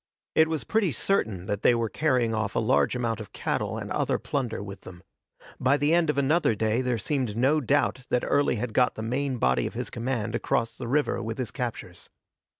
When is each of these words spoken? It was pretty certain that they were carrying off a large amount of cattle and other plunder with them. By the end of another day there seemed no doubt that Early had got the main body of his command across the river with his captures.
It 0.33 0.47
was 0.47 0.63
pretty 0.63 0.91
certain 0.93 1.45
that 1.45 1.61
they 1.61 1.75
were 1.75 1.87
carrying 1.87 2.33
off 2.33 2.55
a 2.55 2.59
large 2.59 2.95
amount 2.95 3.19
of 3.19 3.33
cattle 3.33 3.77
and 3.77 3.91
other 3.91 4.17
plunder 4.17 4.63
with 4.63 4.81
them. 4.81 5.03
By 5.59 5.77
the 5.77 5.93
end 5.93 6.09
of 6.09 6.17
another 6.17 6.55
day 6.55 6.81
there 6.81 6.97
seemed 6.97 7.37
no 7.37 7.61
doubt 7.61 8.07
that 8.09 8.23
Early 8.25 8.55
had 8.55 8.73
got 8.73 8.95
the 8.95 9.03
main 9.03 9.37
body 9.37 9.67
of 9.67 9.75
his 9.75 9.91
command 9.91 10.33
across 10.33 10.75
the 10.75 10.87
river 10.87 11.21
with 11.21 11.37
his 11.37 11.51
captures. 11.51 12.09